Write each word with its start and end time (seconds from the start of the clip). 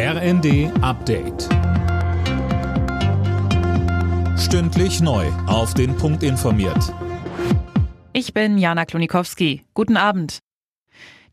RND 0.00 0.70
Update. 0.80 1.48
Stündlich 4.38 5.00
neu. 5.00 5.26
Auf 5.48 5.74
den 5.74 5.96
Punkt 5.96 6.22
informiert. 6.22 6.94
Ich 8.12 8.32
bin 8.32 8.58
Jana 8.58 8.84
Klonikowski. 8.84 9.64
Guten 9.74 9.96
Abend. 9.96 10.38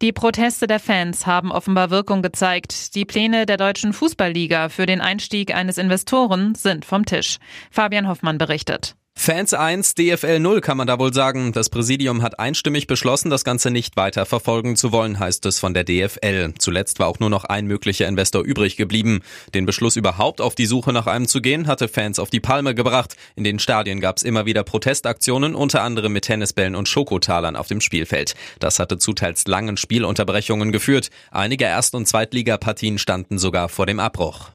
Die 0.02 0.12
Proteste 0.12 0.66
der 0.66 0.80
Fans 0.80 1.28
haben 1.28 1.52
offenbar 1.52 1.92
Wirkung 1.92 2.24
gezeigt. 2.24 2.96
Die 2.96 3.06
Pläne 3.06 3.46
der 3.46 3.58
deutschen 3.58 3.94
Fußballliga 3.94 4.70
für 4.70 4.88
den 4.88 5.00
Einstieg 5.00 5.54
eines 5.54 5.78
Investoren 5.78 6.56
sind 6.56 6.86
vom 6.86 7.06
Tisch. 7.06 7.38
Fabian 7.70 8.08
Hoffmann 8.08 8.40
berichtet. 8.40 8.96
Fans 9.26 9.56
1, 9.56 9.96
DFL 9.96 10.40
0 10.40 10.62
kann 10.62 10.78
man 10.78 10.86
da 10.86 11.00
wohl 11.00 11.12
sagen. 11.12 11.52
Das 11.52 11.72
Präsidium 11.72 12.22
hat 12.22 12.38
einstimmig 12.38 12.86
beschlossen, 12.86 13.32
das 13.32 13.44
Ganze 13.44 13.72
nicht 13.72 13.98
weiter 13.98 14.28
verfolgen 14.28 14.76
zu 14.76 14.92
wollen, 14.92 15.18
heißt 15.18 15.48
es 15.48 15.58
von 15.58 15.74
der 15.74 15.84
DFL. 15.84 16.54
Zuletzt 16.60 17.00
war 17.00 17.08
auch 17.08 17.18
nur 17.18 17.32
noch 17.32 17.44
ein 17.44 17.66
möglicher 17.66 18.08
Investor 18.08 18.44
übrig 18.44 18.78
geblieben. 18.78 19.22
Den 19.56 19.66
Beschluss 19.66 19.96
überhaupt 19.96 20.42
auf 20.42 20.54
die 20.54 20.68
Suche 20.68 20.94
nach 20.94 21.08
einem 21.08 21.28
zu 21.28 21.42
gehen, 21.42 21.66
hatte 21.66 21.88
Fans 21.88 22.20
auf 22.20 22.30
die 22.30 22.40
Palme 22.40 22.76
gebracht. 22.76 23.16
In 23.36 23.44
den 23.44 23.58
Stadien 23.58 24.00
gab 24.00 24.18
es 24.18 24.22
immer 24.22 24.46
wieder 24.46 24.64
Protestaktionen, 24.64 25.56
unter 25.56 25.82
anderem 25.82 26.14
mit 26.14 26.26
Tennisbällen 26.26 26.76
und 26.76 26.88
Schokotalern 26.88 27.56
auf 27.56 27.66
dem 27.66 27.82
Spielfeld. 27.82 28.36
Das 28.60 28.78
hatte 28.78 29.00
zu 29.00 29.14
teils 29.14 29.48
langen 29.48 29.78
Spielunterbrechungen 29.78 30.72
geführt. 30.72 31.10
Einige 31.32 31.66
Erst- 31.66 31.96
und 31.96 32.08
Zweitligapartien 32.08 33.00
standen 33.00 33.40
sogar 33.40 33.70
vor 33.70 33.88
dem 33.88 34.00
Abbruch. 34.00 34.52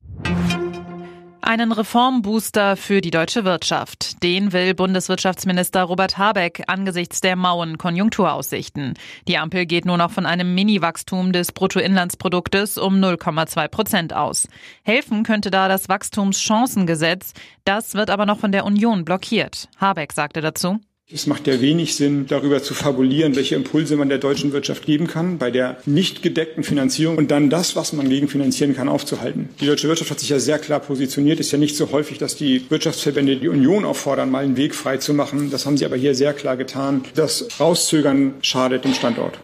Einen 1.42 1.72
Reformbooster 1.72 2.76
für 2.76 3.00
die 3.00 3.10
deutsche 3.10 3.44
Wirtschaft. 3.44 4.22
Den 4.22 4.52
will 4.52 4.74
Bundeswirtschaftsminister 4.74 5.82
Robert 5.84 6.18
Habeck 6.18 6.64
angesichts 6.66 7.22
der 7.22 7.34
mauen 7.34 7.78
Konjunkturaussichten. 7.78 8.94
Die 9.26 9.38
Ampel 9.38 9.64
geht 9.64 9.86
nur 9.86 9.96
noch 9.96 10.10
von 10.10 10.26
einem 10.26 10.54
Mini-Wachstum 10.54 11.32
des 11.32 11.52
Bruttoinlandsproduktes 11.52 12.76
um 12.76 12.96
0,2 12.96 13.68
Prozent 13.68 14.12
aus. 14.14 14.48
Helfen 14.82 15.22
könnte 15.22 15.50
da 15.50 15.68
das 15.68 15.88
Wachstumschancengesetz. 15.88 17.32
Das 17.64 17.94
wird 17.94 18.10
aber 18.10 18.26
noch 18.26 18.38
von 18.38 18.52
der 18.52 18.66
Union 18.66 19.06
blockiert. 19.06 19.68
Habeck 19.78 20.12
sagte 20.12 20.42
dazu. 20.42 20.78
Es 21.12 21.26
macht 21.26 21.48
ja 21.48 21.60
wenig 21.60 21.96
Sinn, 21.96 22.26
darüber 22.28 22.62
zu 22.62 22.72
fabulieren, 22.72 23.34
welche 23.34 23.56
Impulse 23.56 23.96
man 23.96 24.08
der 24.08 24.18
deutschen 24.18 24.52
Wirtschaft 24.52 24.86
geben 24.86 25.08
kann, 25.08 25.38
bei 25.38 25.50
der 25.50 25.78
nicht 25.84 26.22
gedeckten 26.22 26.62
Finanzierung 26.62 27.18
und 27.18 27.32
dann 27.32 27.50
das, 27.50 27.74
was 27.74 27.92
man 27.92 28.08
gegenfinanzieren 28.08 28.76
kann, 28.76 28.88
aufzuhalten. 28.88 29.48
Die 29.60 29.66
deutsche 29.66 29.88
Wirtschaft 29.88 30.12
hat 30.12 30.20
sich 30.20 30.28
ja 30.28 30.38
sehr 30.38 30.60
klar 30.60 30.78
positioniert. 30.78 31.40
Ist 31.40 31.50
ja 31.50 31.58
nicht 31.58 31.76
so 31.76 31.90
häufig, 31.90 32.18
dass 32.18 32.36
die 32.36 32.64
Wirtschaftsverbände 32.70 33.38
die 33.38 33.48
Union 33.48 33.84
auffordern, 33.84 34.30
mal 34.30 34.44
einen 34.44 34.56
Weg 34.56 34.72
frei 34.72 34.98
zu 34.98 35.12
machen. 35.12 35.50
Das 35.50 35.66
haben 35.66 35.76
sie 35.76 35.84
aber 35.84 35.96
hier 35.96 36.14
sehr 36.14 36.32
klar 36.32 36.56
getan. 36.56 37.02
Das 37.16 37.58
Rauszögern 37.58 38.34
schadet 38.42 38.84
dem 38.84 38.94
Standort. 38.94 39.40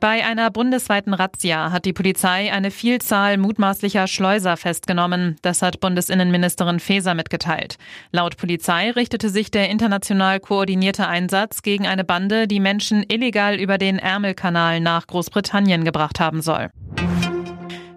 Bei 0.00 0.24
einer 0.24 0.50
bundesweiten 0.50 1.12
Razzia 1.12 1.72
hat 1.72 1.84
die 1.84 1.92
Polizei 1.92 2.50
eine 2.50 2.70
Vielzahl 2.70 3.36
mutmaßlicher 3.36 4.06
Schleuser 4.06 4.56
festgenommen. 4.56 5.36
Das 5.42 5.60
hat 5.60 5.78
Bundesinnenministerin 5.80 6.80
Faeser 6.80 7.12
mitgeteilt. 7.12 7.76
Laut 8.10 8.38
Polizei 8.38 8.92
richtete 8.92 9.28
sich 9.28 9.50
der 9.50 9.68
international 9.68 10.40
koordinierte 10.40 11.06
Einsatz 11.06 11.60
gegen 11.60 11.86
eine 11.86 12.04
Bande, 12.04 12.48
die 12.48 12.60
Menschen 12.60 13.04
illegal 13.08 13.56
über 13.56 13.76
den 13.76 13.98
Ärmelkanal 13.98 14.80
nach 14.80 15.06
Großbritannien 15.06 15.84
gebracht 15.84 16.18
haben 16.18 16.40
soll. 16.40 16.70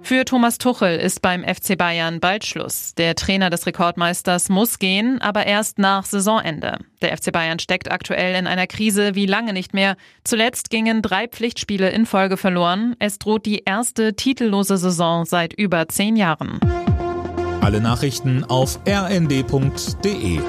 Für 0.05 0.25
Thomas 0.25 0.57
Tuchel 0.57 0.97
ist 0.97 1.21
beim 1.21 1.45
FC 1.45 1.77
Bayern 1.77 2.19
bald 2.19 2.43
Schluss. 2.43 2.93
Der 2.95 3.15
Trainer 3.15 3.49
des 3.49 3.65
Rekordmeisters 3.65 4.49
muss 4.49 4.77
gehen, 4.77 5.21
aber 5.21 5.45
erst 5.45 5.79
nach 5.79 6.03
Saisonende. 6.03 6.79
Der 7.01 7.17
FC 7.17 7.31
Bayern 7.31 7.57
steckt 7.57 7.89
aktuell 7.89 8.35
in 8.35 8.45
einer 8.45 8.67
Krise 8.67 9.15
wie 9.15 9.25
lange 9.25 9.53
nicht 9.53 9.73
mehr. 9.73 9.95
Zuletzt 10.25 10.69
gingen 10.69 11.01
drei 11.01 11.29
Pflichtspiele 11.29 11.89
in 11.89 12.05
Folge 12.05 12.35
verloren. 12.35 12.97
Es 12.99 13.17
droht 13.17 13.45
die 13.45 13.63
erste 13.65 14.13
titellose 14.13 14.75
Saison 14.77 15.23
seit 15.23 15.53
über 15.53 15.87
zehn 15.87 16.17
Jahren. 16.17 16.59
Alle 17.61 17.79
Nachrichten 17.79 18.43
auf 18.43 18.81
rnd.de 18.85 20.41